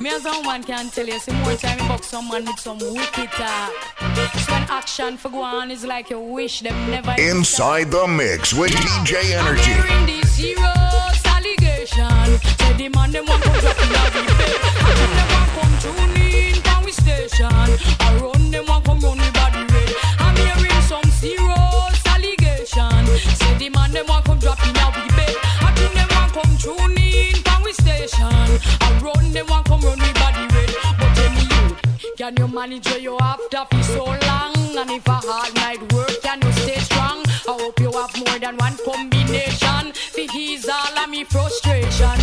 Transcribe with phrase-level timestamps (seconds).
[0.00, 0.30] Me as a
[0.62, 3.72] can tell you, see more time you box someone with some wicked talk.
[3.98, 7.16] So when action for go on is like you wish them never.
[7.18, 9.72] Inside the mix with DJ Energy.
[9.72, 12.38] I'm hearing these serious allegation.
[12.58, 14.56] Say the man them want to drop in a bed.
[14.86, 17.50] I think them want come tune in from we station.
[17.50, 19.94] I run them want come run me body red.
[20.20, 23.06] I'm hearing some serious allegation.
[23.34, 24.77] Say the man them want come drop in
[26.58, 28.26] tune in from we station.
[28.80, 30.70] I run them want come run me body red.
[30.98, 34.54] But tell me you, can you manage where you after for so long?
[34.76, 37.24] And if a hard night work, can you stay strong?
[37.48, 39.92] I hope you have more than one combination.
[39.92, 42.17] For ease all of me frustration.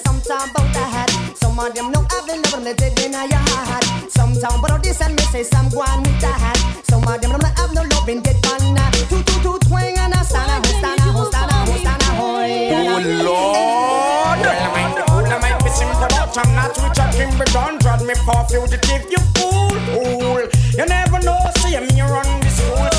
[0.00, 1.10] This sense, said about the head.
[1.36, 3.84] Some of them know I've been loving the dead in your heart.
[4.10, 6.58] Sometime, but all this and me say some go on with the hat.
[6.84, 8.76] Some of them don't have no loving dead pan.
[9.08, 11.76] Two two two twang and a stand a ho stand a ho stand a ho
[11.78, 12.26] stand a ho.
[12.30, 14.38] Oh Lord!
[14.40, 14.96] Well, I might,
[15.30, 17.78] I might be simple, but I'm not Richard Kimberton.
[17.80, 20.44] Drag me for fugitive, you fool, fool.
[20.76, 22.89] You never know, see me run this school,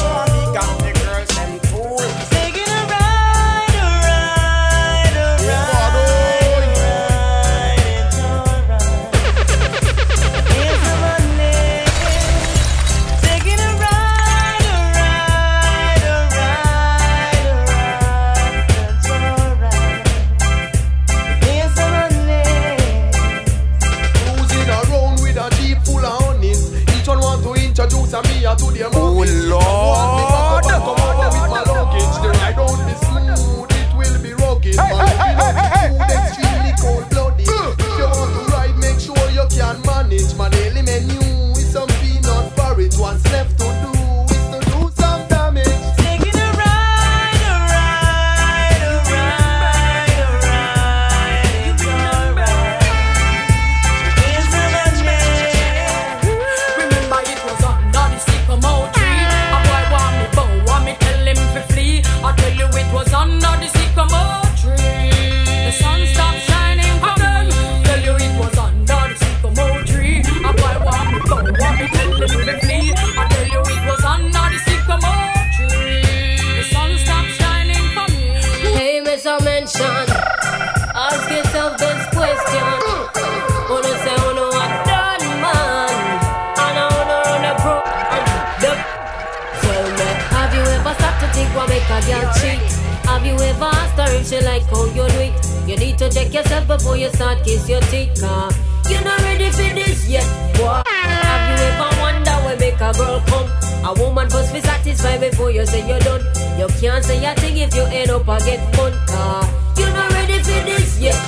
[94.32, 95.36] she like how you do it?
[95.68, 98.22] You need to check yourself before you start kiss your teeth.
[98.22, 98.50] Car
[98.90, 100.26] you're not ready for this yet,
[100.56, 100.82] boy.
[100.86, 103.50] Have you ever wonder where make a girl come?
[103.84, 106.24] A woman must be satisfied before you say you're done.
[106.58, 108.94] You can't say a thing if you end up a get fun.
[109.08, 109.44] Car
[109.78, 111.20] you're not ready for this yet.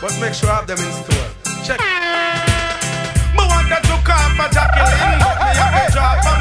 [0.00, 1.28] But make sure I have them in store.
[1.64, 1.80] Check.
[3.36, 6.39] Me want to off my Jacqueline, me have to drop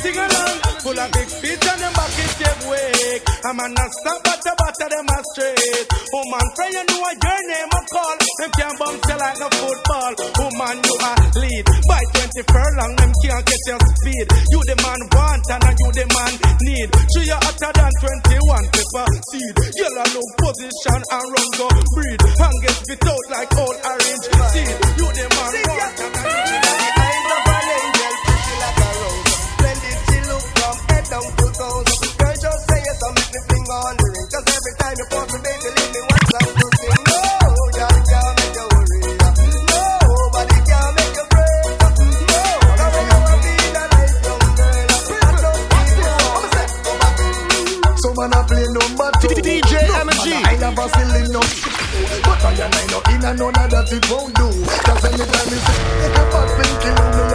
[0.00, 0.56] sing along.
[0.80, 3.24] Full of big feet and them back is give wake.
[3.44, 5.86] I'm a nasty at the batter them a straight.
[6.16, 8.16] Oh man, friend you know your name a call.
[8.40, 10.12] Them can't bounce you like no football.
[10.40, 11.64] Oh man, you a lead.
[11.84, 14.26] By 20 furlong, them can't get your speed.
[14.52, 16.32] You the man want and you the man
[16.64, 16.88] need.
[17.12, 19.54] Sure you hotter than 21 pepper seed.
[19.76, 22.20] Yellow low position and run go breed.
[22.24, 24.76] And get spit out like old orange seed.
[24.96, 26.99] You the man want and you the man need.
[52.62, 54.44] And I know in and none that it won't do
[54.84, 57.29] Cause anytime you say, bad thing kills me.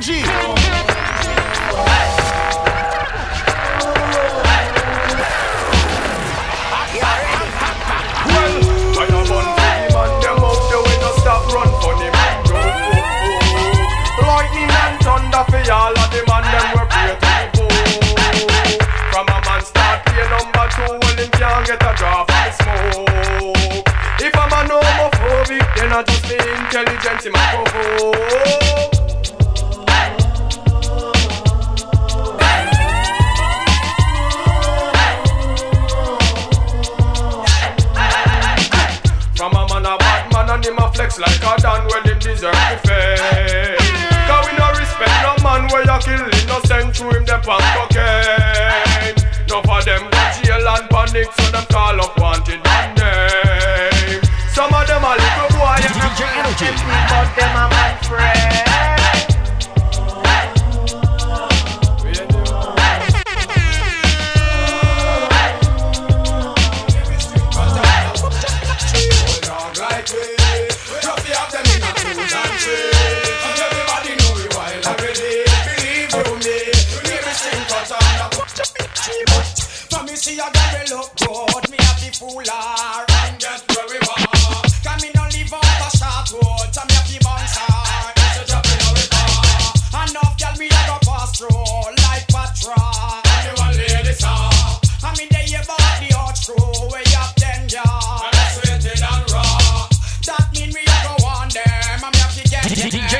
[0.00, 0.37] G.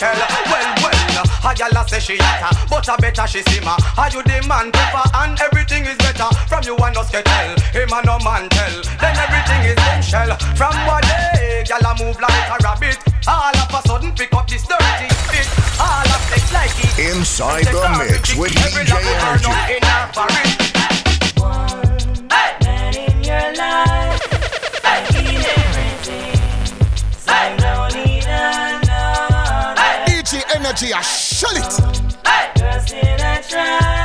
[0.00, 0.16] shell.
[0.48, 3.76] Well, well, uh, a gal say she hotter, but I better she simmer.
[4.00, 7.52] How you demand prefer and everything is better from you and us get tell.
[7.76, 8.76] Him and no man tell.
[8.96, 10.32] Then everything is in shell.
[10.56, 12.96] From one day, gal move like a rabbit.
[13.28, 15.46] All of a sudden pick up this dirty bit.
[15.76, 17.12] All of flex like it.
[17.12, 19.52] Inside the mix with DJ Energy.
[21.36, 23.99] One man in your life.
[30.70, 31.96] energy, I shut it.
[33.52, 33.99] Hey.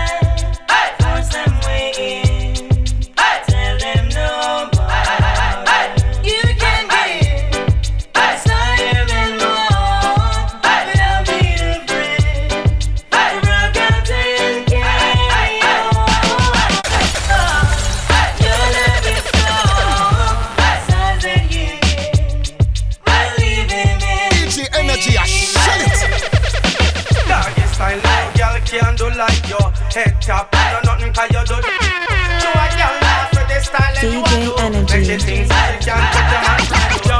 [35.20, 36.60] the things I can touch your man.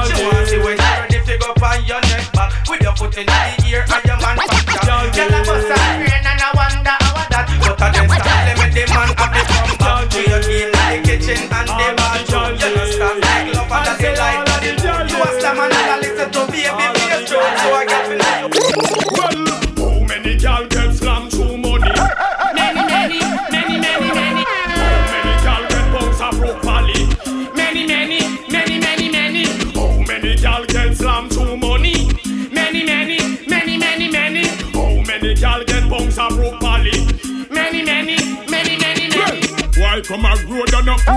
[0.10, 2.70] Just want to see when you're ready to go on your neck back.
[2.70, 4.75] With your foot in the ear and your man.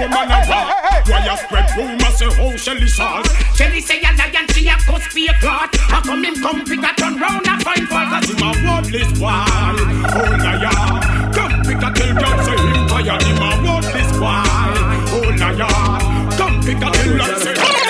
[0.06, 1.08] a walk.
[1.08, 3.22] Why you spread rumors say how Shelly saw?
[3.54, 5.74] Shelly say a lion she a cuss be a clot.
[5.76, 8.08] How come him come pick a turn round a find fault?
[8.12, 9.32] Cause him a worthless boy,
[10.14, 10.70] oh liar.
[11.32, 13.22] Come pick a tell God say him tired.
[13.22, 14.44] Him a worthless boy,
[15.16, 15.28] oh.
[16.36, 17.54] Come pick a tell God say.
[17.56, 17.88] Oh,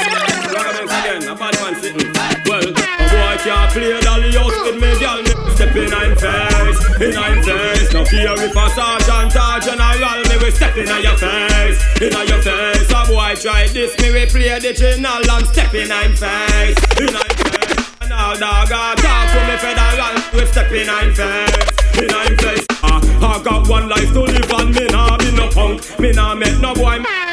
[2.49, 5.21] well, boy can't play dolly with me, girl.
[5.55, 7.93] Step in I'm face, in I'm face.
[7.93, 11.48] No fear if a sergeant or general, me we step in your face
[11.79, 12.03] face.
[12.03, 15.91] Inna your face, a boy try this, me we play the channel and step in
[15.91, 16.79] I'm face.
[16.99, 21.15] Inna your face, and Now, dog a talk to me federal, we step in I'm
[21.15, 22.03] face.
[22.03, 25.49] In I'm face, ah, I got one life to live and me nah be no
[25.49, 27.29] punk, me nah met no boy man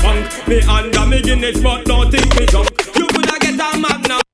[0.00, 0.48] punk.
[0.48, 2.70] Me under me Guinness, but don't think me drunk.
[2.96, 4.27] You coulda get a magnum.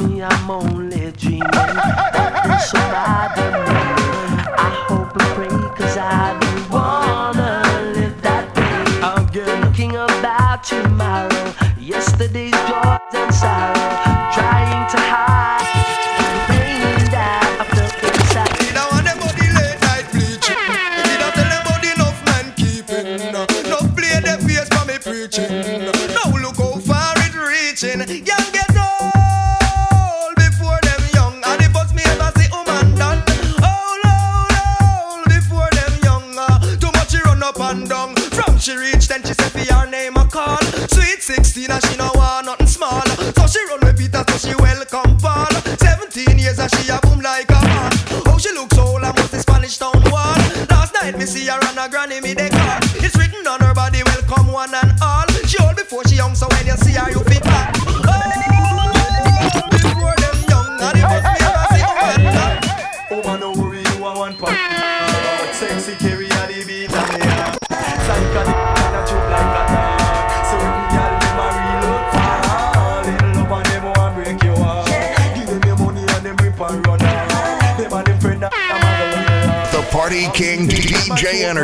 [0.00, 0.39] me.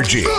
[0.07, 0.36] Tarde.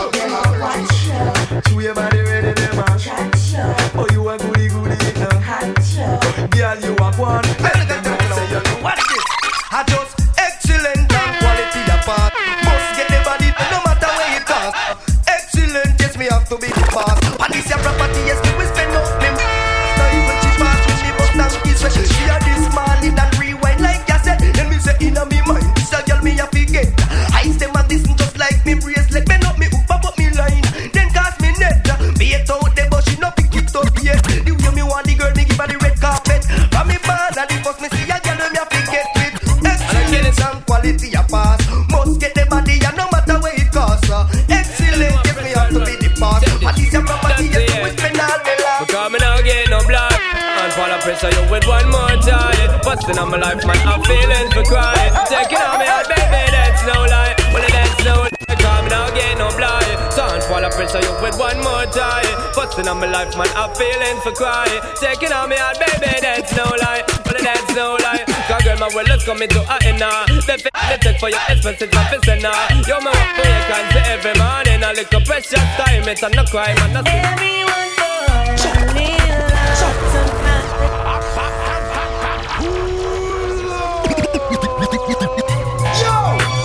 [62.78, 64.82] Nothing on my life, man, I'm feeling for crying.
[65.02, 67.02] Taking on me heart, baby, that's no lie.
[67.26, 68.22] But that's no lie.
[68.46, 70.28] Cause girl, my world is coming to an end now.
[70.28, 72.54] The fit they take for your expenses, my business now.
[72.86, 74.84] Yo, my work for your kinds every morning.
[74.86, 76.94] I look a precious time, it's a no crime, man.
[76.94, 77.18] nothing.
[77.18, 80.47] Everyone falling in love.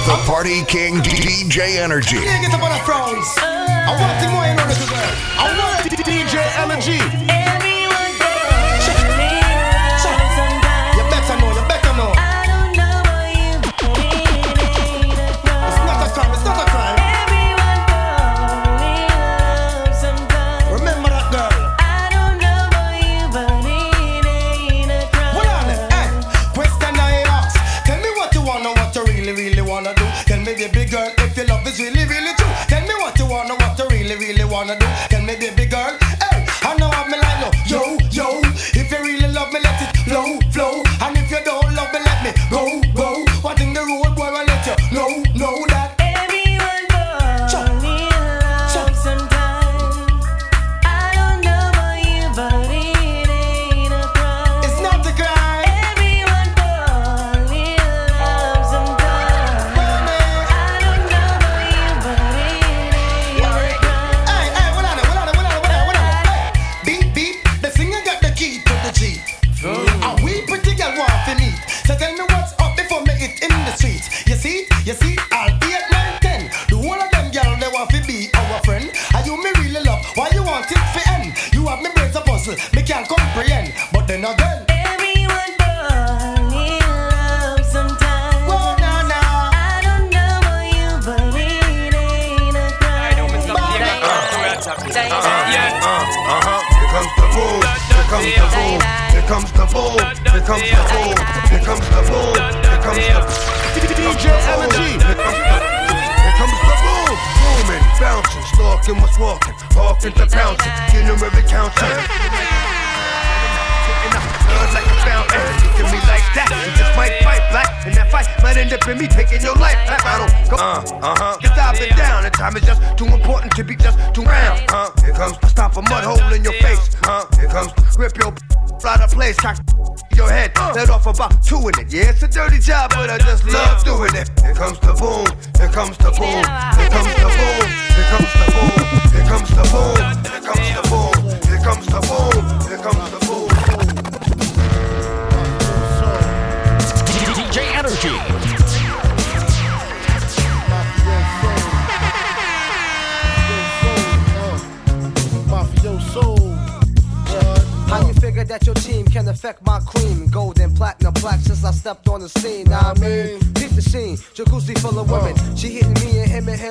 [0.04, 2.16] The Party King DJ Energy.
[5.38, 7.41] I want to DJ Energy.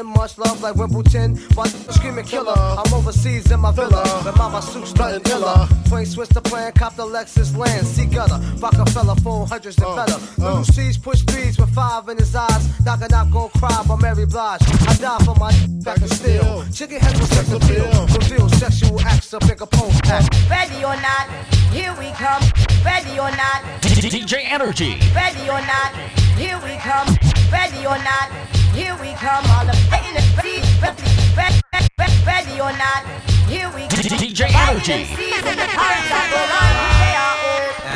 [0.01, 0.13] 10.
[0.13, 1.39] Much love like Wimbledon.
[1.55, 2.53] But screaming killer.
[2.57, 4.03] I'm overseas in my villa.
[4.23, 5.67] But mama suit stunting illa.
[5.87, 7.85] Twain switch the plan, cop the Lexus land.
[7.85, 8.39] See gutter.
[8.57, 10.19] Rockefeller, phone hundreds and better.
[10.37, 12.85] Little C's push threes with five in his eyes.
[12.85, 14.61] Knock and knock, go cry, but Mary Blige.
[14.87, 15.51] I die for my
[15.83, 16.65] back and steel.
[16.73, 17.89] Chicken heads with sex appeal.
[18.17, 20.33] Reveal sexual acts to pick a pole act.
[20.49, 21.27] Ready or not,
[21.71, 22.43] here we come.
[22.83, 24.97] Ready or not, DJ Energy.
[25.13, 25.93] Ready or not,
[26.37, 27.07] here we come.
[27.51, 28.60] Ready or not.
[28.73, 31.03] Here we come, all the pain and ready, ready,
[31.35, 33.03] ready, ready or not.
[33.47, 33.99] Here we come.
[33.99, 34.93] DJ Energy.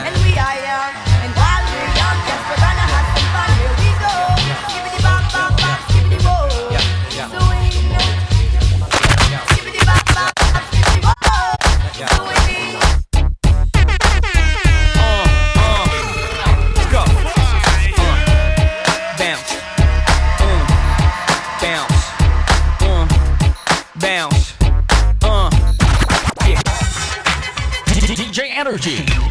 [0.05, 0.24] And
[28.55, 29.24] energy.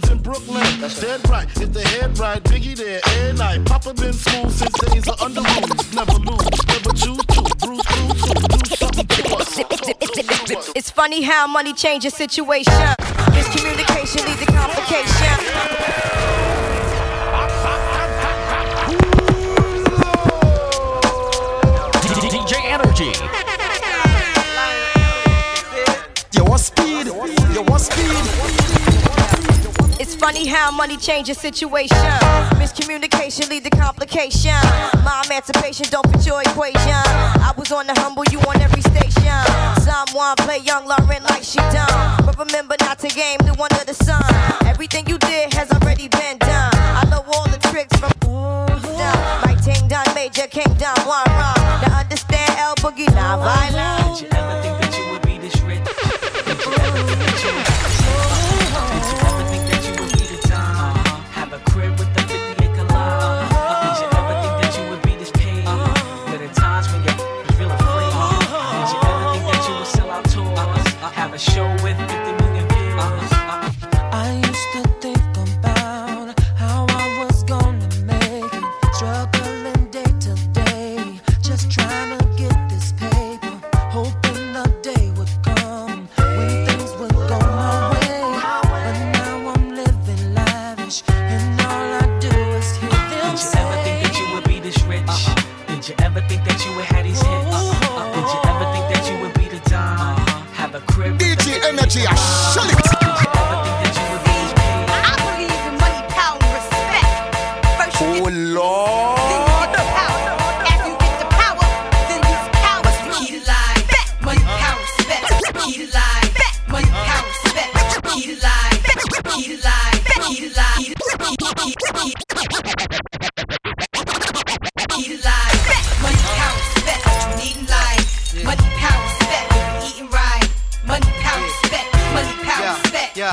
[0.00, 0.80] Queens Brooklyn.
[0.80, 3.58] That's Dead right, if the head right, Biggie there, and I.
[3.60, 5.94] Papa been smooth since days of under rules.
[5.94, 7.42] Never lose, never choose to.
[7.60, 7.82] Bruise,
[8.48, 9.58] do something to us.
[10.74, 12.72] It's funny how money changes situation.
[12.72, 15.76] Miscommunication leads to complication.
[22.68, 23.12] energy.
[26.32, 27.06] You want speed?
[27.06, 28.75] You want speed?
[30.06, 31.98] It's funny how money changes situation.
[32.62, 34.54] Miscommunication lead to complication.
[35.02, 37.02] My emancipation don't fit your equation.
[37.42, 39.34] I was on the humble, you on every station.
[39.82, 42.22] Someone play young Lauryn like she done.
[42.24, 44.22] But remember not to game the one of the sun.
[44.64, 46.70] Everything you did has already been done.
[46.72, 51.82] I know all the tricks from my Mike Ting Don Major King Don one wrong.
[51.82, 52.76] Now understand L.
[52.76, 54.85] Boogie, not violent.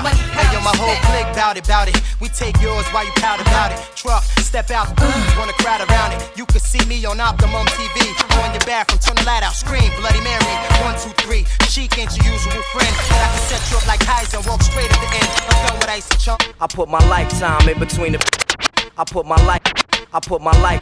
[0.03, 1.95] Money, Hey, power, yo, my whole clique bout it, bout it.
[2.19, 3.79] We take yours while you pout about it.
[3.95, 4.12] Truck,
[4.53, 6.21] step out, mm, wanna crowd around it.
[6.37, 7.97] You can see me on Optimum TV.
[8.43, 10.53] On your bathroom, turn the light out, scream, Bloody Mary.
[10.85, 11.43] One, two, three.
[11.65, 14.91] Chic ain't your usual friend, but I can set you up like Kaiser, walk straight
[14.93, 15.29] at the end.
[15.49, 16.53] I'm done with icy chunk.
[16.61, 18.19] I put my lifetime in between the.
[18.95, 19.63] I put my life.
[20.13, 20.81] I put my life.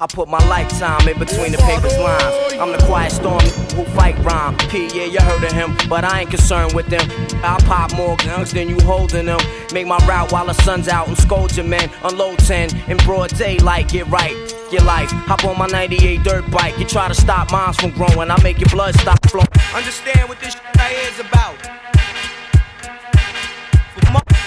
[0.00, 2.54] I put my lifetime in between the paper's lines.
[2.54, 3.40] I'm the quiet storm
[3.74, 4.56] who fight rhyme.
[4.70, 7.02] P, yeah, you heard of him, but I ain't concerned with them.
[7.42, 9.40] I'll pop more guns than you holding them.
[9.72, 11.90] Make my route while the sun's out and scold your men.
[12.04, 14.36] Unload 10 in broad daylight, get right.
[14.70, 16.78] Your life, hop on my 98 dirt bike.
[16.78, 19.48] You try to stop moms from growing, I make your blood stop flowing.
[19.74, 21.58] Understand what this here is about.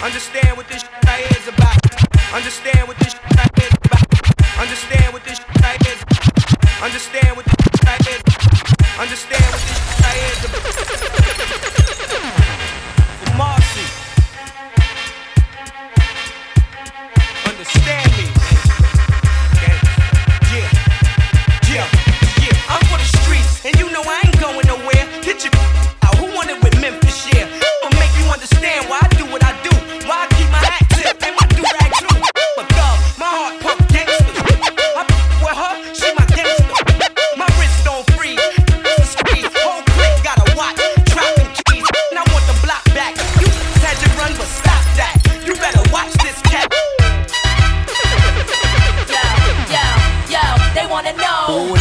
[0.01, 2.33] Understand what this here is about.
[2.33, 4.10] Understand what this here is about.
[4.61, 5.99] Understand what this shit is
[6.81, 8.21] Understand what this shit is
[8.99, 11.81] Understand what this shit is
[13.37, 13.87] Marcy.
[17.49, 18.25] Understand me.
[19.55, 19.77] Okay?
[20.53, 20.69] Yeah.
[21.71, 21.87] Yeah.
[22.43, 22.69] Yeah.
[22.69, 25.07] I'm for the streets, and you know I ain't going nowhere.
[25.25, 25.37] Your.
[26.19, 27.25] Who wanted with Memphis?
[27.33, 27.47] Yeah.
[27.83, 29.90] I'll make you understand why I do what I do.
[51.17, 51.80] Wanna know.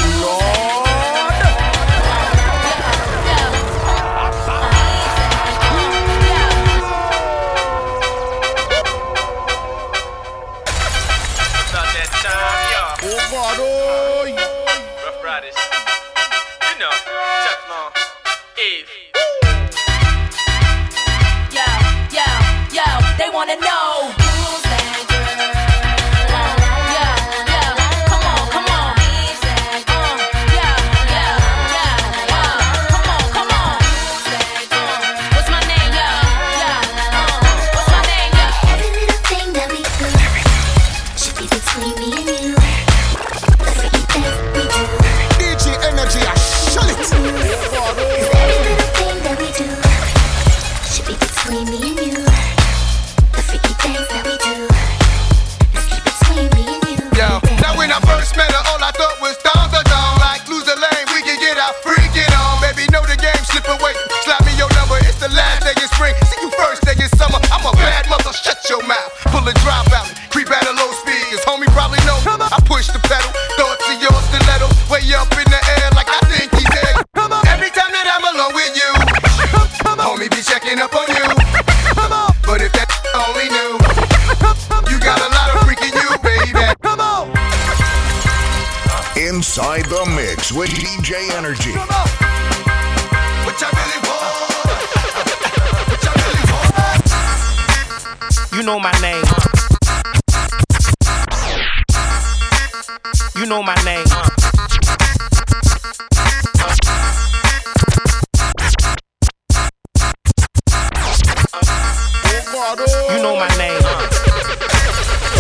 [113.11, 113.81] You know my name.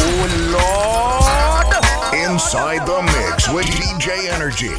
[0.03, 1.75] Oh Lord.
[2.15, 4.75] Inside the mix with DJ Energy.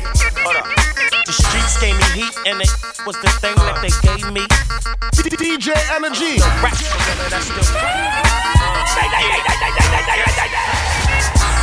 [1.25, 2.69] The streets gave me heat, and it
[3.05, 4.45] was the thing that they gave me.
[5.41, 6.37] DJ Energy.
[6.37, 6.75] The Rap,
[7.29, 7.63] that's still.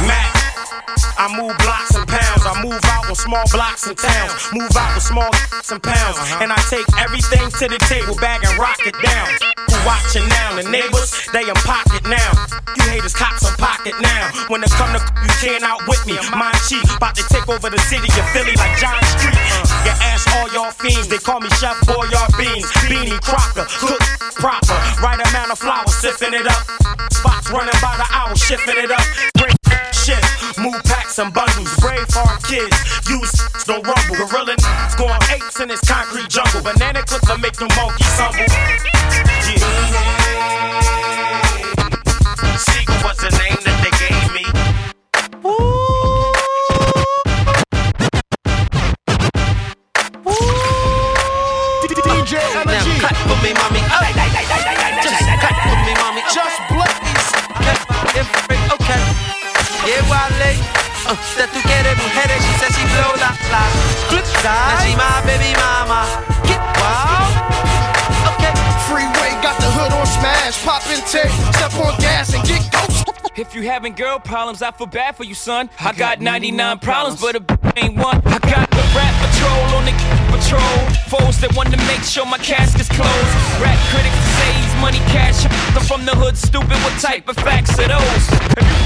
[0.06, 0.37] Mac.
[1.18, 2.46] I move blocks and pounds.
[2.46, 4.38] I move out on small blocks and towns.
[4.54, 6.14] Move out with small and pounds.
[6.14, 6.46] Uh-huh.
[6.46, 9.26] And I take everything to the table, bag and rock it down.
[9.66, 10.54] Who watching now?
[10.54, 12.30] The neighbors, they in pocket now.
[12.78, 14.30] You haters, cops in pocket now.
[14.46, 16.14] When it come to you can't outwit me.
[16.38, 19.34] My chief, about to take over the city of Philly like John Street.
[19.82, 22.70] You ask all y'all fiends, they call me Chef Boyard Beans.
[22.86, 23.98] Beanie Crocker, cook
[24.38, 24.78] proper.
[25.02, 26.62] Right amount of flour, sipping it up.
[27.10, 29.02] Spots running by the hour, shifting it up.
[29.34, 29.57] Break
[30.56, 31.74] move packs and bundles.
[31.76, 32.72] Brave hard kids.
[33.08, 33.32] Use
[33.66, 34.16] don't rumble.
[34.16, 34.56] Gorilla
[34.96, 36.62] going apes in this concrete jungle.
[36.62, 38.48] Banana clips will make them monkeys humble.
[39.44, 39.60] Yeah.
[42.56, 44.44] Sigel was the name that they gave me.
[52.28, 53.00] DJ Energy.
[53.00, 53.80] Cut for me, mommy.
[53.88, 54.04] Oh,
[55.02, 56.22] just cut for me, mommy.
[56.32, 57.08] Just blaze.
[58.08, 58.57] Okay.
[61.08, 61.16] Yeah, Wale.
[61.16, 63.64] Uh, that tú quieres mujeres, she said she blow la la.
[64.08, 64.44] Flip side.
[64.44, 66.04] Now she my baby mama.
[66.44, 67.32] Get wild.
[68.36, 68.52] Okay.
[68.88, 70.60] Freeway got the hood on smash.
[70.64, 71.32] Pop in tape.
[71.56, 73.08] Step on gas and get ghost.
[73.36, 75.70] If you having girl problems, I feel bad for you, son.
[75.78, 78.20] I got 99 problems, but a b- ain't one.
[78.26, 79.94] I got the rap patrol on the
[80.34, 80.76] patrol.
[81.06, 83.32] Foes that want to make sure my casket's closed.
[83.62, 85.46] Rap critics say he's money cash.
[85.72, 86.76] I'm from the hood, stupid.
[86.82, 88.77] What type of facts are those?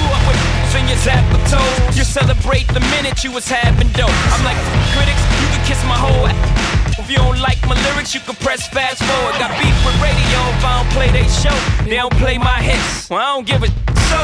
[2.53, 4.11] Celebrate the minute you was having dope.
[4.33, 4.57] I'm like
[4.93, 6.99] critics, you can kiss my whole ass.
[6.99, 9.35] If you don't like my lyrics, you can press fast forward.
[9.38, 11.57] Got beef with radio if I don't play they show.
[11.85, 13.09] They don't play my hits.
[13.11, 13.69] Well, I don't give a
[14.09, 14.21] so.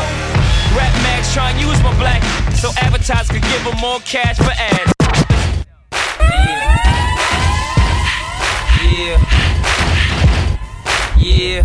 [0.76, 2.22] Rap mags try and use my black
[2.54, 4.92] so advertisers could give them more cash for ads.
[8.84, 9.18] Yeah.
[11.16, 11.62] Yeah.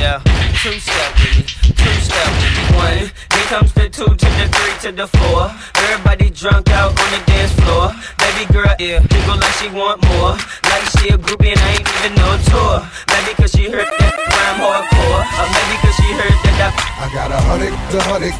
[0.00, 0.22] Yeah.
[0.62, 1.65] Two step with me.
[1.76, 2.30] Two step.
[2.74, 2.98] One.
[3.36, 5.50] Here comes the two to the three to the four.
[5.84, 7.92] Everybody drunk out on the dance floor.
[8.18, 10.34] Baby girl, yeah, giggle like she want more.
[10.70, 12.76] Like she a groupie and I ain't even no tour.
[13.12, 15.22] Maybe cause she heard that rhyme hardcore.
[15.40, 18.34] Or maybe cause she heard that I I got a hundred, a hundred.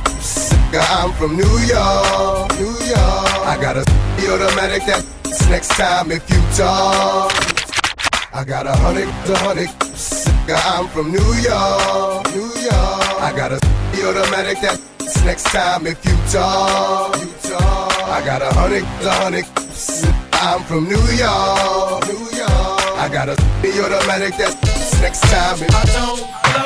[0.79, 3.46] I'm from New York, New York.
[3.46, 3.81] I got a
[4.33, 7.56] automatic that's next time if you talk.
[8.37, 9.70] I got a hundred, a hundred.
[10.46, 13.22] I'm from New York, New York.
[13.25, 13.57] I got a
[14.07, 17.16] automatic that's next time if you talk.
[17.18, 18.03] You talk.
[18.03, 19.46] I got a hundred, a hundred.
[20.35, 22.83] I'm from New York, New York.
[23.01, 23.33] I got a
[23.83, 26.65] automatic that's next time if I don't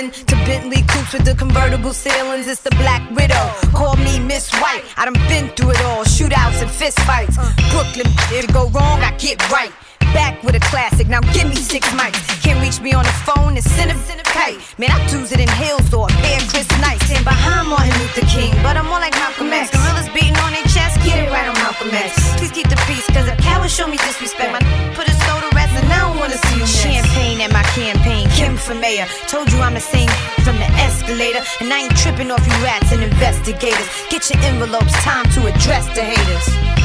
[0.00, 2.46] federal to Bentley coupes with the convertible ceilings.
[2.46, 3.52] It's the Black Widow.
[3.72, 4.84] Call me Miss White.
[4.96, 6.04] I done been through it all.
[6.04, 7.36] Shootouts and fist fights.
[7.70, 9.72] Brooklyn, if it go wrong, I get right.
[10.14, 11.08] Back with a classic.
[11.08, 12.18] Now give me six mics.
[12.42, 13.56] Can't reach me on the phone.
[13.56, 13.70] It's
[14.40, 14.58] kite.
[14.78, 16.98] Man, I choose it in Hills or a of Chris Knight.
[17.04, 19.68] Stand behind Martin Luther King, but I'm more like Malcolm X.
[19.70, 20.96] Gorillas beating on their chest.
[21.04, 22.16] Get it right on Malcolm X.
[22.38, 24.62] Please keep the peace, cause if cowards show me disrespect, my
[29.28, 30.08] Told you I'm the same
[30.42, 31.42] from the escalator.
[31.60, 33.86] And I ain't tripping off you rats and investigators.
[34.10, 36.79] Get your envelopes, time to address the haters.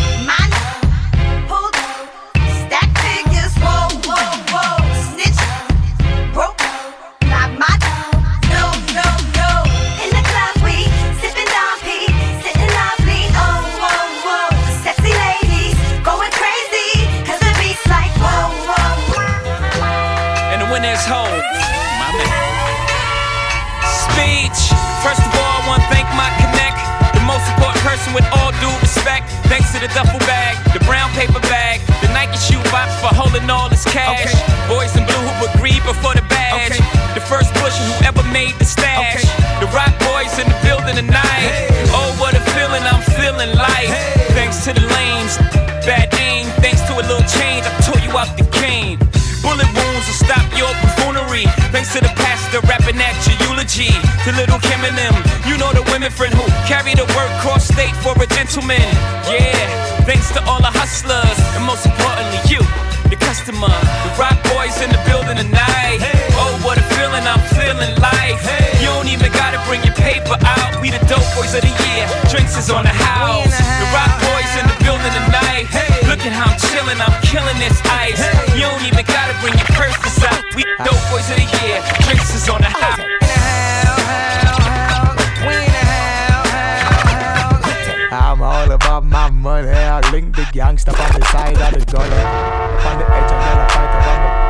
[29.55, 33.47] Thanks to the duffel bag, the brown paper bag, the Nike shoe box for holding
[33.47, 34.35] all this cash.
[34.67, 36.75] Boys in blue who agreed before the badge.
[37.15, 39.23] The first pusher who ever made the stash.
[39.63, 41.71] The rock boys in the building tonight.
[41.95, 43.95] Oh, what a feeling I'm feeling like.
[44.35, 45.39] Thanks to the lanes,
[45.87, 46.51] bad aim.
[46.59, 48.99] Thanks to a little change, I tore you out the cane.
[49.39, 50.67] Bullet wounds will stop your
[51.95, 53.87] to the pastor rapping at your eulogy.
[54.27, 55.15] To little Kim and them,
[55.47, 58.83] you know the women friend who carry the work cross state for a gentleman.
[59.31, 59.55] Yeah,
[60.03, 62.59] thanks to all the hustlers, and most importantly, you,
[63.07, 63.71] the customer.
[63.71, 66.03] The rock boys in the building tonight.
[66.35, 68.43] Oh, what a feeling I'm feeling like.
[68.83, 70.75] You don't even gotta bring your paper out.
[70.83, 72.03] We the dope boys of the year.
[72.27, 73.55] Drinks is on the house.
[73.55, 75.71] The rock boys in the building tonight.
[76.11, 78.19] Look at how I'm chilling, I'm killing this ice.
[78.51, 79.64] You don't even gotta bring your
[80.83, 81.81] dope boys of the year.
[82.03, 82.99] Drinks is on the house.
[88.11, 89.67] I'm all about my money.
[90.09, 92.07] bling the gangster on the side of the gully.
[92.07, 94.45] Up on the edge and girl I fight around the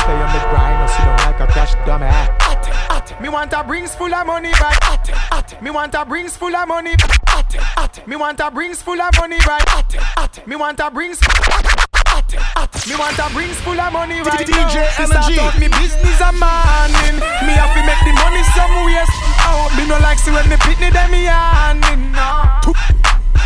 [0.00, 2.06] Stay on the grind, no sit down like a crash dummy.
[2.06, 3.20] Ate, ate.
[3.20, 4.78] Me want a brings full of money back.
[4.92, 5.62] Ate, ate.
[5.62, 6.92] Me want a brings full of money.
[7.36, 8.06] Ate, ate.
[8.06, 9.64] Me want a brings full of money right.
[9.76, 10.46] Ate, ate.
[10.46, 11.20] Me want a brings.
[12.88, 14.68] Me want a brings full of money right DJ now.
[14.72, 15.36] Me Energy.
[15.36, 17.16] start out me business a morning.
[17.44, 19.04] Me have to make the money somewhere.
[19.46, 22.12] Oh, me no like see when me pitney them me yawning.
[22.12, 22.72] No.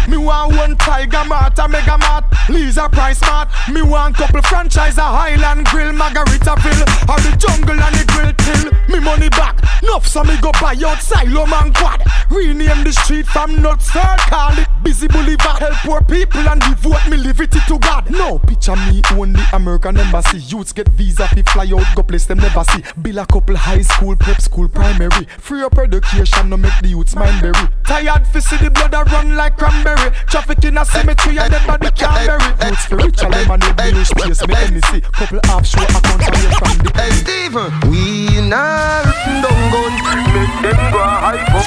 [0.08, 3.48] Me want one Tiger Mart, a Mega Mart, Lisa Price Mart.
[3.72, 8.32] Me want couple franchise, a Highland Grill, Margarita Margaritaville, or the Jungle and the Grill
[8.44, 8.70] Till.
[8.88, 12.02] Me money back, Nuff, so me go buy out Silo Man Quad.
[12.30, 15.60] Rename the street from Nuts Third, call it Busy Boulevard.
[15.60, 18.10] Help poor people and devote me liberty to God.
[18.10, 20.38] No picture me own the American embassy.
[20.38, 22.82] Youths get visa fi fly out, go place them never see.
[23.00, 25.24] Bill a couple high school, prep school, primary.
[25.38, 27.68] Free up education, no make the youths mind berry.
[27.84, 30.10] Tired fi see the blood a run like cranberry.
[30.26, 34.54] Traffic in a cemetery and dead body can't fi rich and lemonade, me use me
[34.54, 35.02] NEC.
[35.12, 39.02] Couple offshore accounts away from the Hey Steven, we nah
[39.42, 39.94] don't gun
[40.34, 41.64] Make them go hype up.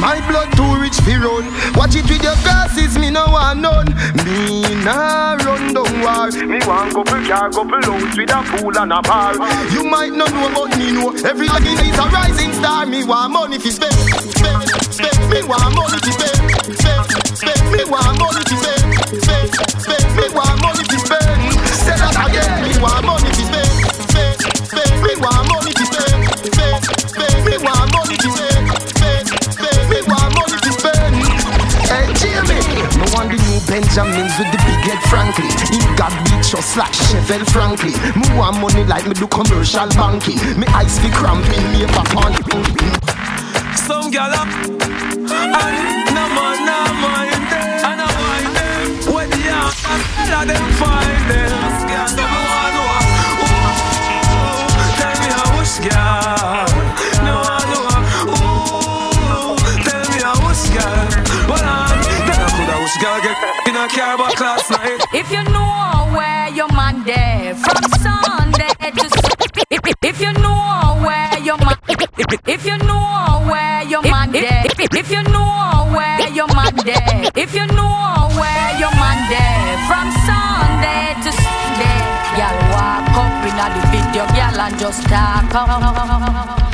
[0.00, 1.44] My blood too rich fi run.
[1.74, 3.86] Watch it with your glasses, me no want none.
[4.24, 6.30] Me nah run down war.
[6.30, 9.34] Me want couple car, couple house with a pool and a bar.
[9.72, 11.12] You might not know but me know.
[11.24, 12.86] Every day is a rising star.
[12.86, 15.30] Me want money fi spend, spend, spend.
[15.30, 16.35] Me want money spend, spend,
[35.08, 39.88] Franklin In God we trust like Chevelle Franklin Me want money like me do commercial
[39.96, 42.32] banking Me eyes fi cramping Me a back on
[43.76, 44.48] Some gal up
[45.28, 46.78] and no man, no
[47.50, 49.14] them, and no mind them.
[49.14, 52.08] When the all of them find them.
[52.08, 52.90] Some want know,
[53.42, 53.66] ooh,
[54.98, 56.65] tell me how much gal.
[63.88, 65.00] Get in a car but night.
[65.12, 69.06] If you know where your man there from Sunday to
[69.70, 71.76] if, if, you know where your man
[72.46, 74.64] if you know where your man there.
[74.66, 77.30] If, if you know where your man there.
[77.36, 82.00] If you know where your man there from Sunday to Sunday.
[82.38, 86.65] Y'all walk up in the video y'all and just talk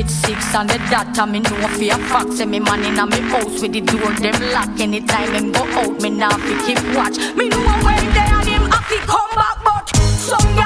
[0.00, 3.06] it's six on the dot, and me know for a fact Say me man inna
[3.06, 4.80] me house with the door them lock.
[4.80, 7.16] Anytime him go out, me now fi keep watch.
[7.36, 10.56] Me know where they and him to come back But some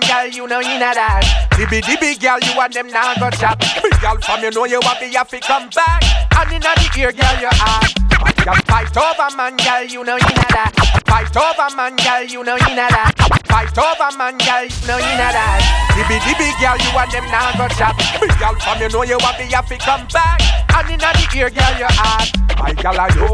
[0.00, 1.22] girl, you know you know that.
[1.52, 3.58] Dibby dibby girl, you and them now go chat.
[3.82, 6.02] Big girl from you know you want me have to come back.
[6.36, 7.92] And inna the ear, girl, you hot.
[8.40, 10.72] Girl, fight over man, girl, you know you know that.
[11.04, 13.12] Fight over man, girl, you know you know that.
[13.46, 15.60] Fight over man, girl, you know you know that.
[15.92, 17.94] Dibby dibby girl, you and them now go chat.
[18.20, 20.40] Big girl from you know you want me have to come back.
[20.76, 22.32] And inna the ear, girl, you hot.
[22.56, 23.28] My are you?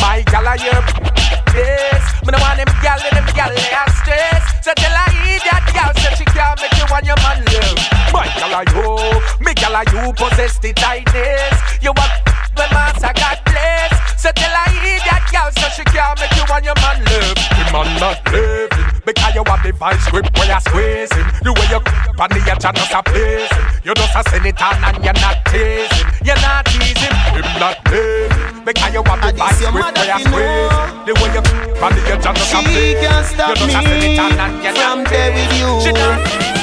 [0.00, 1.17] My are you?
[1.54, 3.64] Yes, me no want them gal and them gal they
[4.02, 4.42] stress.
[4.64, 7.78] So tell I eat that gal so she can't make you and your man live.
[8.12, 11.56] My gal are you, me gal are you possess the tightness.
[11.80, 12.12] You want
[12.56, 13.92] when master got bless.
[14.20, 17.36] So tell I eat that gal so she can't make you and your man live.
[17.36, 21.28] The man not living because you have the vice grip where you're squeezing.
[21.40, 23.64] The way you on the edge and just a placing.
[23.80, 26.08] You just a send it on and you're not teasing.
[26.20, 27.16] You're not teasing.
[27.32, 31.08] Him not living because you have the vice grip where you're squeezing.
[31.08, 31.40] The way you
[31.80, 33.00] on the edge and just a She placing.
[33.00, 35.52] can't stop You just a send it on and me you're from not there with
[35.56, 35.70] you.
[35.80, 35.90] She.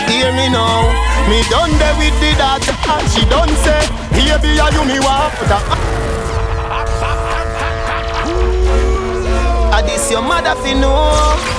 [0.05, 0.85] Hear me now.
[1.25, 5.01] Me done there with the daughter and she done say, Here be a you me
[5.01, 5.33] want
[9.73, 11.55] Ah, this your mother fi know.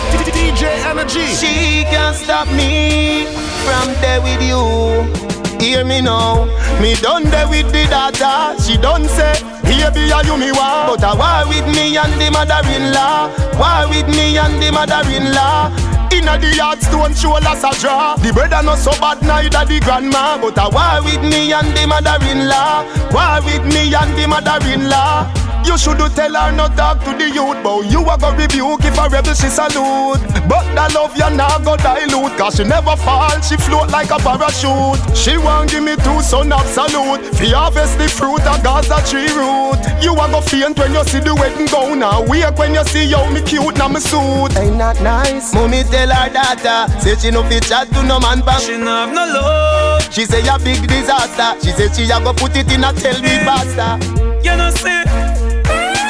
[0.46, 1.26] DJ Energy.
[1.34, 3.26] She can't stop me
[3.64, 5.45] from there with you.
[5.60, 6.44] Hear me now.
[6.80, 8.60] Me done there with the daughter.
[8.62, 9.34] She done say,
[9.64, 11.00] Here be a you me want.
[11.00, 13.58] But I war with me and the mother-in-law.
[13.58, 15.72] War with me and the mother-in-law.
[16.12, 18.16] Inna the yard stone shoulders a draw.
[18.16, 20.38] The brother not so bad neither the grandma.
[20.38, 23.12] But a war with me and the mother-in-law.
[23.12, 25.46] War with me and the mother-in-law.
[25.66, 28.96] You should tell her not talk to the youth, but you a go rebuke if
[28.98, 30.22] a rebel she salute.
[30.46, 34.18] But the love you now go dilute, cause she never fall, she float like a
[34.22, 35.02] parachute.
[35.16, 39.78] She want give me two son absolute, fi harvest the fruit of Gaza tree root.
[40.02, 43.06] You a go faint when you see the wedding gown, now wake when you see
[43.12, 44.52] how me cute now me suit.
[44.58, 45.54] Ain't that nice?
[45.54, 48.60] Mommy tell her daughter, say she no fit chat to no man back.
[48.60, 50.02] She no have no love.
[50.12, 51.54] She say a big disaster.
[51.62, 53.94] She say she a go put it in a tell me faster.
[54.42, 55.02] You know see,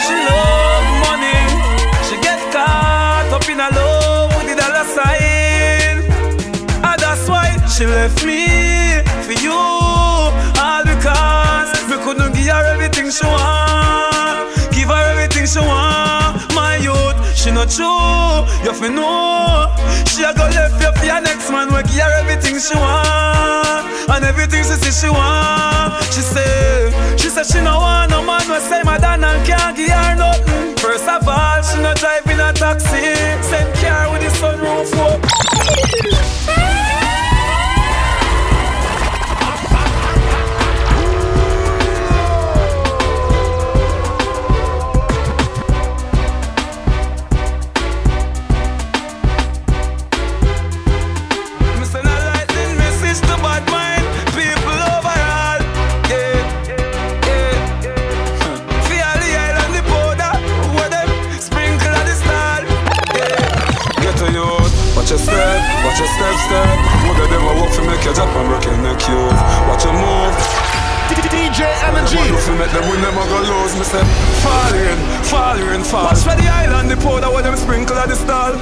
[0.00, 1.36] she love money.
[2.08, 6.00] She get caught up in a love with the dollar sign.
[6.80, 8.65] And that's why she left me
[9.26, 9.50] for you.
[9.50, 14.54] All because we couldn't give her everything she want.
[14.70, 16.54] Give her everything she want.
[16.54, 18.46] My youth, she not true.
[18.62, 19.74] You fi know.
[20.06, 21.74] She a go left you for your next man.
[21.74, 23.90] We give her everything she want.
[24.14, 25.92] And everything she see she want.
[26.14, 28.46] She say, she say she no want no man.
[28.46, 30.76] We say madam and can't give her nothing.
[30.78, 33.10] First of all, she not driving a taxi.
[33.42, 34.86] Same car with the sunroof
[68.06, 69.40] a walk for make your drop and break your neck, youth.
[69.68, 70.36] Watch your move.
[71.26, 72.16] DJ Energy.
[72.16, 73.74] What if you make them win them a go lose?
[73.78, 74.02] Me say,
[74.42, 76.04] fall in, fall in, fall.
[76.04, 78.52] Watch for the island, the powder, where them sprinkle at the stall.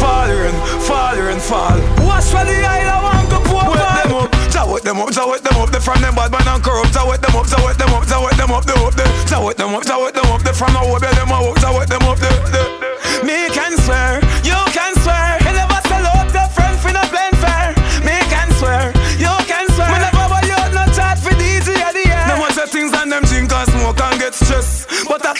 [0.00, 1.78] Fall in, fall in, fall.
[2.04, 5.56] Watch for the island, want to pour Wet them up, jawet them up, jawet them
[5.60, 5.70] up.
[5.70, 6.92] They from them bad man and corrupt.
[6.92, 8.64] Jawet them up, jawet them up, jawet them up.
[8.64, 10.42] They up, they jawet them up, jawet them up.
[10.42, 12.18] They from the hope, them a walk, jawet them up.
[12.18, 12.82] They, they.
[13.22, 14.01] Me can swear,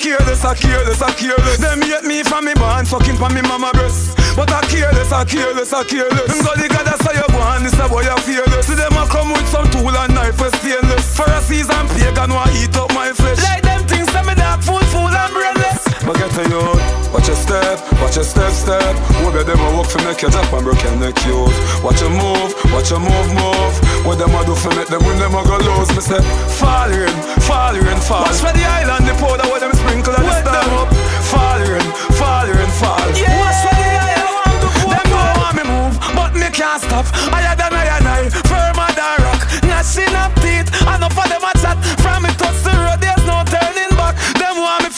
[0.02, 1.58] careless, I careless, I careless.
[1.58, 4.18] Them hate me from me born, fucking from me mama breast.
[4.34, 6.26] But I careless, I careless, I careless.
[6.26, 8.66] Them go the God that's how you go on, this a boy you fearless.
[8.66, 11.06] See them a come with some tool and knife for stainless.
[11.16, 13.38] For a season pagan want eat up my flesh.
[13.46, 15.81] Like them things, some me dark food, fool and brainless.
[16.02, 16.66] But get to you,
[17.14, 18.94] watch your step, watch your step, step.
[19.22, 21.54] Who be them a walk for make your drop and break your neck, youth.
[21.78, 23.74] Watch your move, watch your move, move.
[24.02, 25.94] What them a do for make them win them a go lose.
[25.94, 26.18] Me say,
[26.58, 27.14] fall in,
[27.46, 28.26] fall in, fall.
[28.26, 30.90] Watch for the island, the powder, where them sprinkle and the them up,
[31.30, 31.86] fall in,
[32.18, 33.06] fall in, fall.
[33.14, 33.38] Yeah.
[33.38, 36.82] Watch for the island, want to pour Them don't want me move, but me can't
[36.82, 37.06] stop.
[37.30, 39.42] Higher than I and I, firmer than rock.
[39.70, 41.78] Gnashing up teeth, enough of them a chat.
[42.02, 42.61] From me touch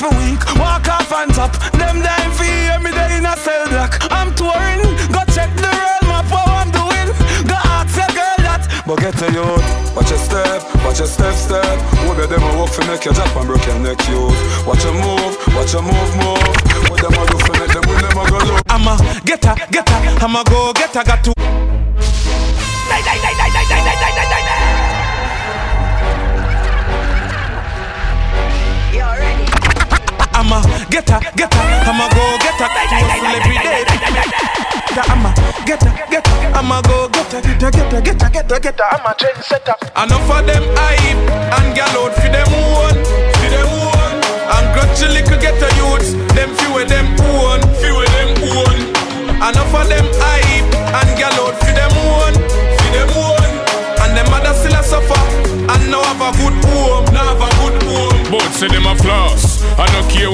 [0.05, 1.53] for weak, walk off and top.
[1.73, 3.97] Them dying for hear me day in a cell block.
[4.11, 7.09] I'm touring, go check the road map, what I'm doing.
[7.49, 8.63] Go ask your girl that.
[8.87, 9.65] But get to youth,
[9.97, 11.79] watch your step, watch your step, step.
[12.05, 14.41] Who be them a walk for make your drop and break your neck, youth.
[14.69, 16.53] Watch your move, watch your move, move.
[16.91, 18.61] What them a do for make them win them a go low.
[18.69, 18.95] I'm a
[19.25, 21.35] getter, getter, I'm a go getter, got to.
[30.35, 30.59] I'm a
[30.91, 33.87] getter, getter, I'm a go getter, hustle every day.
[35.07, 35.31] I'm a
[35.65, 39.79] getter, getter, I'm a go getter, getter, getter, getter, getter, getter, I'm a trendsetter.
[39.95, 41.23] Enough of them hype
[41.55, 42.99] and gal out for them own,
[43.39, 44.15] for them own.
[44.51, 48.79] And grudge a little getter youths, them few of them own, few of them own.
[49.39, 50.67] Enough of them hype
[50.99, 53.51] and gal out for them own, for them own.
[54.03, 55.23] And them mother still a suffer
[55.71, 58.31] and now have a good home, now have a good home.
[58.31, 59.24] Both say them a floss.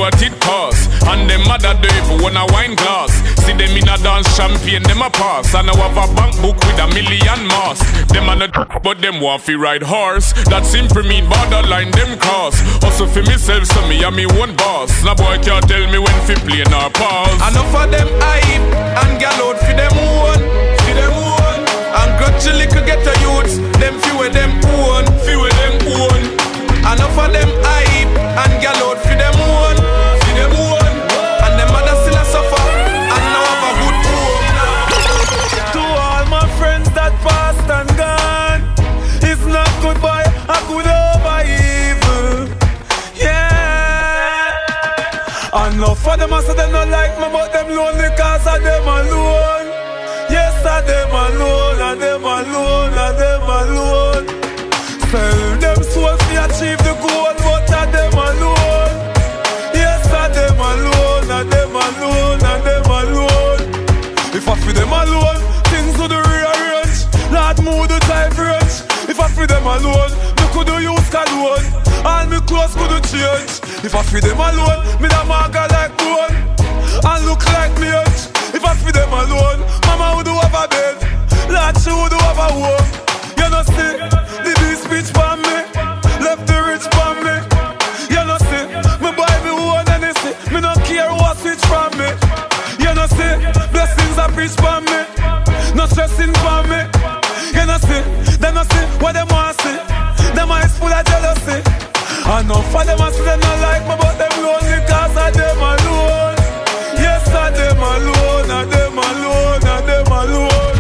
[0.01, 0.89] What it costs.
[1.05, 3.13] And them mother do if want a wine glass.
[3.45, 5.53] See them in a dance champagne, them a pass.
[5.53, 7.85] And I have a bank book with a million mass.
[8.09, 10.33] Them a not but them want fi ride horse.
[10.49, 12.57] That simply mean borderline them cross.
[12.81, 14.89] Also for myself, so me and me one boss.
[15.05, 17.37] Now boy can't tell me when fi play nor pause.
[17.53, 18.73] Enough of them hype
[19.05, 20.41] and gal out for them own,
[20.81, 21.61] for them own.
[21.93, 24.49] And a little get a youths, them few of them
[24.81, 26.25] own, few of them own.
[26.89, 29.10] Enough of them hype and gal out
[46.21, 49.67] them I say them not like me, but them lonely cause of them alone.
[50.29, 54.27] Yes, I them alone, I them alone, I them alone.
[55.09, 58.95] Sell them soul to achieve the goal, but I them alone.
[59.73, 63.63] Yes, I them alone, I them alone, I them alone.
[64.37, 65.41] If I feel them alone,
[65.73, 67.01] things would rearrange.
[67.33, 68.77] Lord, move the time range.
[69.09, 70.20] If I feel them alone
[72.61, 73.53] clothes coulda change.
[73.85, 76.37] If I feed them alone, me da maga like bone.
[77.01, 77.89] And look like me
[78.53, 80.97] If I feed them alone, mama would have a bed.
[81.49, 82.89] Lord, she would have a home.
[83.41, 83.93] You know see,
[84.45, 85.57] the this bitch for me,
[86.21, 87.35] left the rich for me.
[88.13, 88.65] You know see,
[89.01, 92.09] me buy me one and they see, me no care what switch from me.
[92.85, 93.35] You know see,
[93.73, 95.01] blessings are preach for me,
[95.75, 96.81] no stressing for me.
[97.57, 98.03] You know see,
[98.37, 99.15] them no see what.
[99.15, 99.30] Them
[102.31, 105.35] I know for them I see them not like me, but them lonely cause I
[105.35, 106.39] them alone.
[106.95, 110.79] Yes, I them alone, I them alone, I them alone.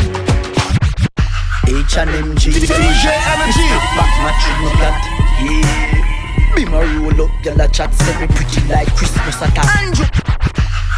[1.66, 2.54] H and M G.
[2.54, 3.66] DJ Energy.
[3.98, 4.94] Back my true no
[5.42, 6.54] Yeah.
[6.54, 10.06] Be my roll up Girl a chat Say me pretty like Christmas at Andrew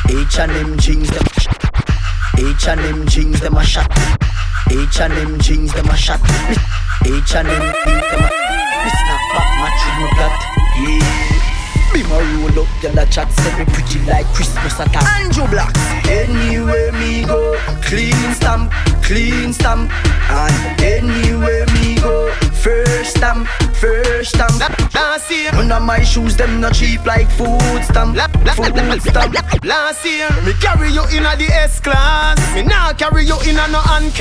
[0.09, 1.25] H and M jeans them
[2.37, 3.91] H and M jeans them a shot.
[4.71, 6.21] H and M jeans them a shot.
[7.07, 8.43] H and M jeans them a
[9.71, 10.35] True no plot
[10.81, 11.93] Yeah.
[11.93, 16.93] Be my roll up, girl a chat me pretty like Christmas at Andrew Blacks Anywhere
[16.93, 17.59] me go
[17.93, 19.91] Clean stamp, clean stamp.
[20.31, 22.33] And anywhere me go
[22.63, 24.55] First stamp, first stamp
[24.95, 28.15] Last year None of my shoes them not cheap like food stamp.
[28.55, 29.35] Food stamp.
[29.65, 32.39] Last year Me carry you in a the S-Class.
[32.55, 34.15] Me now carry you in a no hand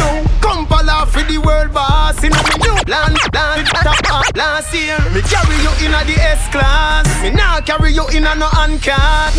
[0.00, 2.16] No Come pala for the world boss.
[2.24, 6.16] In a me new land, land, top, Last year Me carry you in a the
[6.40, 7.04] S-Class.
[7.22, 8.80] Me now carry you in a no hand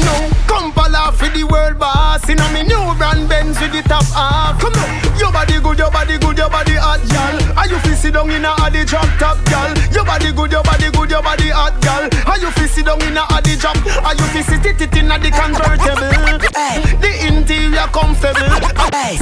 [0.06, 2.30] No Come pala for the world boss.
[2.30, 4.62] In a me new brand Benz with the top off.
[4.62, 5.18] Come on.
[5.18, 7.58] Your body good, your body good, your body hot, y'all.
[7.58, 9.72] Are you feel sit down in a the drop top, gal?
[9.96, 13.02] Your body good, your body good, your body hot, gal Are you feel sit down
[13.08, 13.80] in a the drop?
[14.04, 16.44] Are you feel sit it in a the convertible?
[17.00, 18.52] The interior comfortable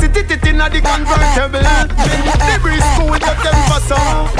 [0.02, 4.34] Sit it in a the convertible The breeze cool, get them for some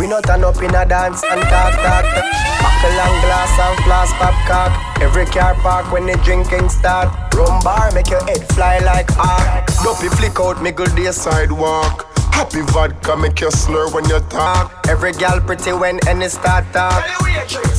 [0.00, 2.26] We not turn up in a dance and talk, talk, talk.
[2.56, 4.72] Buckle and glass and flask pop cock.
[5.02, 7.12] Every car park when the drinking start.
[7.34, 9.66] Rum bar make your head fly like arc.
[9.84, 12.06] Dopey flick out me good day sidewalk.
[12.36, 14.68] Happy vodka make you slur when you talk.
[14.90, 17.00] Every gal pretty when any start talk.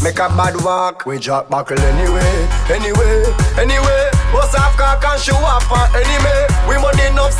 [0.01, 1.05] Make a bad walk.
[1.05, 2.33] We drop buckle anyway,
[2.65, 3.21] anyway,
[3.61, 4.09] anyway.
[4.33, 6.37] Bust off cock and show off uh, for enemy.
[6.65, 7.36] We money enough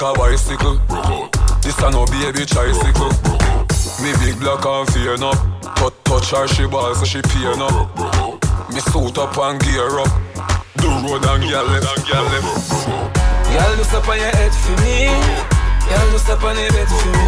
[0.00, 0.76] like a bicycle.
[1.62, 3.10] This a no baby tricycle.
[4.02, 5.36] Me big black and fear up.
[5.76, 7.88] Touch, touch her, she ball so she peer up.
[8.72, 10.10] Me suit up and gear up.
[10.76, 12.72] The road and gyal left, gyal left.
[13.48, 15.08] Girl, do step on your head for me.
[15.88, 17.26] Girl, do step on your bed for me.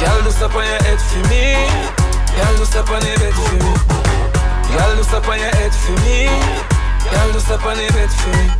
[0.00, 1.54] Girl, do step on your head for me.
[2.34, 3.70] Girl, do step on your bed for me.
[4.74, 6.26] Girl, do step on your head for me.
[7.10, 8.50] Girl, do step on your bed for me.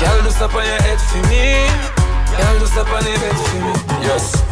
[0.00, 1.93] Girl, do step on your head for me.
[2.36, 3.72] Girl, do step on your bed for me.
[4.06, 4.42] Yes,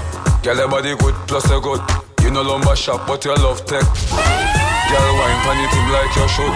[0.42, 1.80] girl, your body good plus you good.
[2.22, 3.82] You no lumber shop, but you love tech.
[3.82, 6.54] Girl, wine pan it him like you should.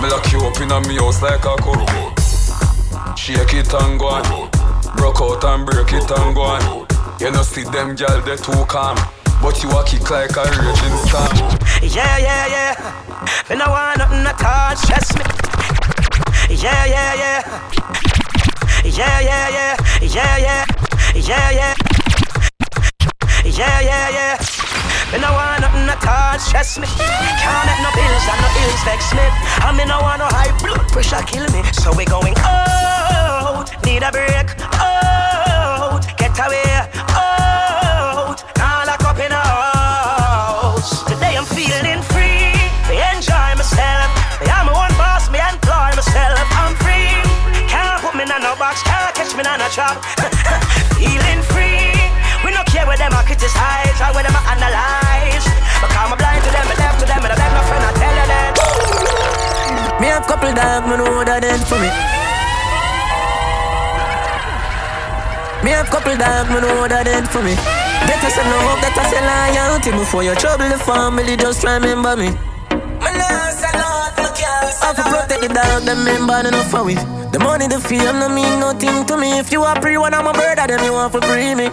[0.00, 1.82] Me lock you up in a me house like a cook.
[3.16, 4.50] Shake it and go on.
[4.96, 6.86] Broke out and break it and go on.
[7.20, 8.96] You know see them girl they too calm.
[9.42, 11.58] But you a kick like a raging storm.
[11.82, 13.44] Yeah, yeah, yeah.
[13.50, 15.24] Me no want nothing at all, stress me.
[16.56, 18.21] Yeah, yeah, yeah.
[18.92, 19.76] Yeah, yeah, yeah.
[20.02, 20.66] Yeah, yeah.
[21.14, 21.74] Yeah, yeah.
[23.44, 24.36] Yeah, yeah.
[25.12, 26.86] Me no want nothing at all, stress me.
[26.86, 29.24] Can't let no bills and no ills vex me.
[29.76, 31.62] Me no want no high blood pressure kill me.
[31.72, 35.41] So we going out, need a break, out,
[53.42, 55.46] criticize or where them a analyze.
[55.82, 57.90] Because I'm blind to them, me deaf to them, and I beg my friend, I
[57.98, 58.54] tell you that.
[59.98, 61.90] Me have couple dog, me know that end for me.
[65.66, 67.58] Me have couple dog, me know that end for me.
[68.06, 72.16] Get us a love, get us a loyalty Before you trouble the family, just remember
[72.16, 72.34] me
[72.98, 73.06] I
[74.82, 78.28] have to protect the dog, them member enough for we The money, the fame, no
[78.28, 79.38] mean nothing to me.
[79.38, 81.70] If you are free, one of my brother, then you want for free me.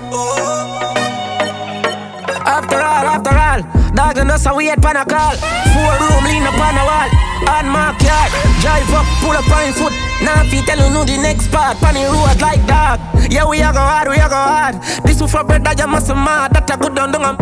[2.50, 3.62] After all, after all,
[3.94, 5.38] dog and us a wait pan a call.
[5.70, 7.10] Four room lean up on a wall.
[7.46, 8.32] On my yard,
[8.62, 9.94] drive up, pull up on foot.
[10.26, 13.00] Now if you tell you know the next part, pan the road like dog.
[13.30, 14.82] Yeah, we a go hard, we a go hard.
[15.06, 16.54] This for brother, you must mad.
[16.54, 17.38] That a good done, done.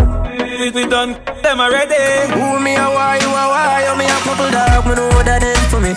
[0.59, 1.95] We, we done them already.
[2.35, 5.39] Who me a why, you a why, you me a couple dog, me know that
[5.39, 5.95] them for me.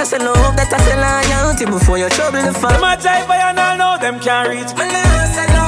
[0.00, 2.72] A say love, a say loyalty before you trouble the fun.
[2.72, 4.72] Them a drive by and I know them can't reach.
[4.72, 5.59] Me say Lord, me can't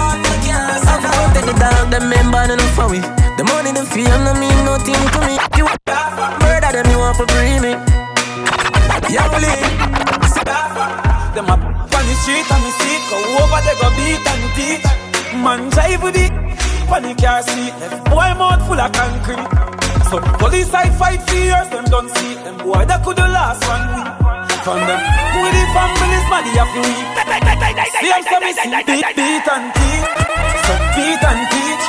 [1.43, 1.55] Lord.
[1.55, 3.01] The dog, them member, no for we.
[3.36, 5.36] The money, the fame, no mean nothing to me.
[5.59, 5.66] You
[6.38, 7.72] murder them, you want for free me.
[9.11, 9.59] Young Lee,
[11.34, 14.84] them a on the street and me see go over they go beat and teach.
[15.43, 16.32] Man drive with it,
[16.90, 17.74] on the car seat.
[18.11, 19.43] Boy mouth full of concrete.
[20.11, 23.66] So police I fight for years, them don't see them boy that could the last
[23.68, 24.21] one week.
[24.62, 24.94] From them,
[25.42, 27.02] with the families, man, they have to weep.
[27.98, 30.06] See them some see beat, beat and teach.
[30.62, 31.84] So beat and teach.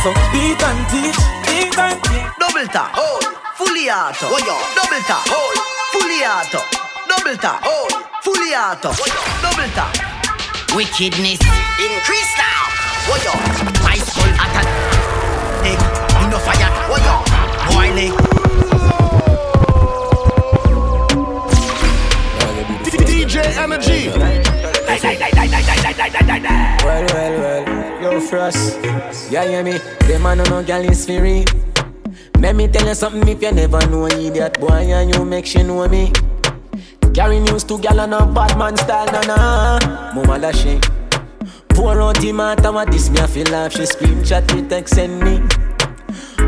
[0.00, 1.20] So beat and teach.
[1.44, 2.24] Beat and teach.
[2.40, 3.20] Double tap, oh,
[3.60, 4.32] fully auto.
[4.32, 4.56] Oh, yo.
[4.72, 5.52] Double tap, oh,
[5.92, 6.64] fully auto.
[7.12, 7.92] Double tap, oh,
[8.24, 8.88] fully auto.
[9.44, 9.92] Double tap.
[10.72, 11.44] Wickedness
[11.76, 13.12] increase now.
[13.12, 13.36] Oh, yo.
[13.84, 14.64] My skull attack.
[15.60, 16.72] Hey, you know fire.
[16.88, 17.20] Oh, yo.
[17.68, 18.23] Boy,
[23.64, 24.08] Energy.
[24.08, 24.28] Well,
[26.84, 28.78] well, well, yo, Frost.
[29.30, 29.78] Yeah, hear me?
[30.00, 31.46] Them man on no gal is free.
[32.40, 35.62] Let me tell you something if you never know idiot boy and you make she
[35.62, 36.12] know me.
[37.14, 40.12] Carry news to gal and a bad man style, na na.
[40.14, 40.78] Mama lashy.
[41.70, 42.32] Pour out the
[42.70, 43.72] what this me I feel laugh.
[43.72, 45.38] She scream, chat me, text send me.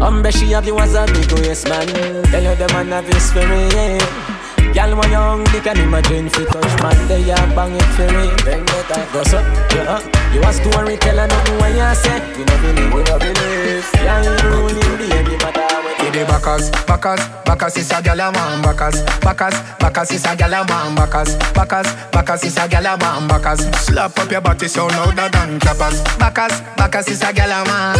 [0.04, 1.86] Umbre she have you as a big yes man.
[2.26, 3.72] Tell you the man have his spirit.
[3.72, 4.35] Yeah.
[4.74, 8.06] Girl, when young, they can imagine if you touch man, they are bang it for
[8.06, 8.30] me.
[8.44, 10.25] Then get that go up, yeah.
[10.36, 12.20] You a storyteller, nothing when you say.
[12.36, 13.88] You know believe, you know believe.
[14.04, 18.20] Yeah, you ruling the any matter when Give the backers, backers, backers is a gyal
[18.20, 22.68] a man backers, backers, backers is a gyal a man backers, backers, backers is a
[22.68, 23.64] gyal a man backers.
[23.80, 26.04] Slap up your body so louder than clappers.
[26.20, 27.96] Backers, backers is a gyal a man.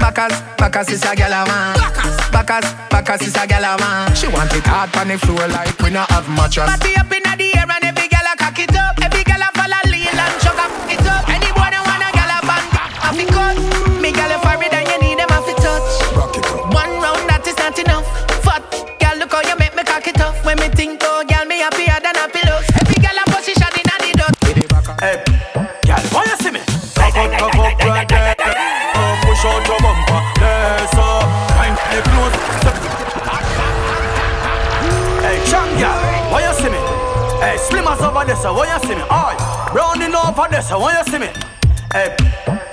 [0.00, 1.76] Backers, backers is a gyal a man.
[2.32, 4.14] Backers, backers is a gyal a man.
[4.16, 6.64] She want it hard on the floor like we not have mattress.
[6.64, 8.96] Party up inna the air and every gal a cock it up.
[9.04, 9.23] Every
[13.14, 13.56] have to cut.
[14.02, 16.02] Me gal a fire and you need them have to touch.
[16.74, 18.06] One round that is not enough.
[18.42, 18.62] Fat
[18.98, 20.34] gal, look how you make me cock it up.
[20.44, 22.60] When me think oh gal, me happier than a pillow.
[22.74, 24.34] Every gal a position inna the dust.
[25.00, 25.22] Hey,
[25.86, 26.60] girl, why you see me?
[26.94, 28.34] Cock up, cock up, right there.
[28.98, 30.20] Oh, push out your bumper.
[30.42, 31.14] Yes, sir.
[31.54, 32.36] Find the clothes.
[35.22, 35.96] Hey, champ, girl,
[36.32, 36.80] why you see me?
[37.40, 39.02] Hey, slimmers over there, so why you see me?
[39.02, 39.38] Alright,
[39.74, 41.28] rounding over there, so why you see me?
[41.92, 42.16] Hey,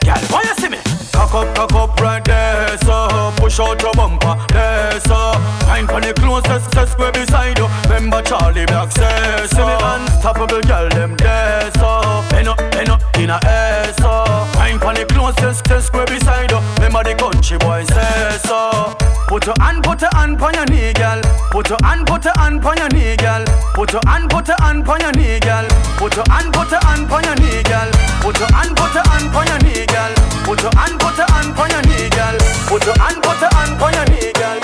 [0.04, 0.78] girl, why you see me?
[1.12, 4.36] Cock up, cock up, right there, so push out your bumper.
[4.54, 5.34] There, so
[5.68, 7.68] find for the closest, set square beside you.
[7.84, 13.02] Remember Charlie Black says, see me unstoppable, girl, them there, so bend up, bend up
[13.18, 14.26] in a air, so
[14.56, 16.60] find for the closest, set square beside you.
[16.78, 18.96] Remember the country boy says, so
[19.28, 21.22] put your hand, put your hand on your knee, girl.
[21.52, 23.44] Put your hand, put your hand on your knee, girl.
[23.76, 25.68] Put your hand, put your hand on your knee, girl.
[26.00, 27.92] Put your hand, put your hand on your knee, girl.
[28.24, 30.14] Put your hand, put your hand on your knee, girl.
[30.48, 32.38] Put your hand, put your hand on your knee, girl.
[32.68, 34.60] Put your hand, put your hand on your knee, girl.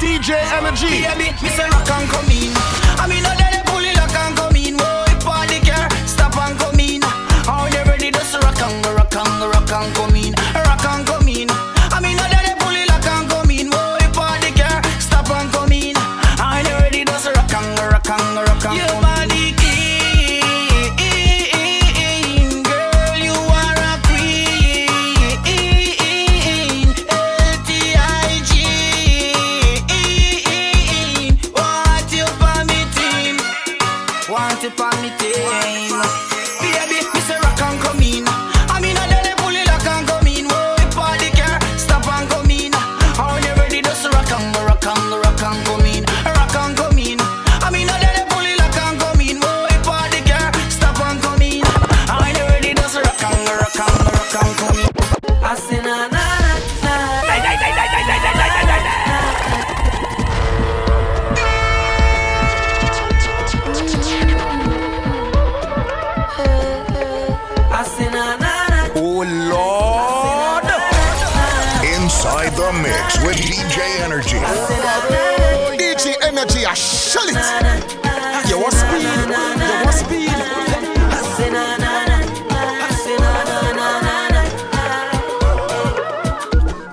[0.00, 1.02] DJ Energy.
[1.02, 2.79] Baby, me say rock and come in.
[72.72, 74.36] The mix with DJ Energy.
[75.76, 77.36] DJ DJ Energy, I shell it.
[78.48, 79.02] You want speed?
[79.68, 80.30] You want speed?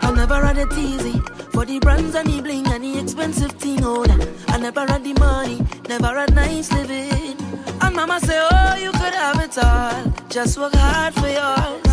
[0.01, 1.19] I never had it easy
[1.51, 3.83] for the brands and the bling and the expensive thing.
[3.83, 4.17] Oh, nah.
[4.47, 7.37] I never had the money, never had nice living.
[7.81, 10.13] And mama say, Oh, you could have it all.
[10.29, 11.86] Just work hard for yours.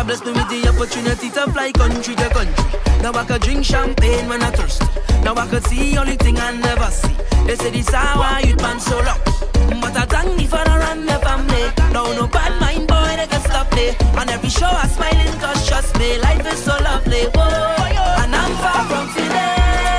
[0.00, 2.80] Jah Jah bless me with the opportunity to fly country to country.
[3.02, 4.82] Now I could drink champagne when I thirst.
[5.24, 7.14] Now I could see only thing I never see.
[7.46, 9.20] They say this how why you man so loud.
[9.82, 11.64] But I thank me for the run the family.
[11.92, 13.94] Now no bad mind boy they can stop me.
[14.18, 17.24] On every show I smiling cause trust me, life is so lovely.
[17.34, 19.89] Whoa, and I'm far from finished.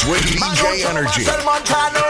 [0.00, 2.09] Mix with DJ Energy.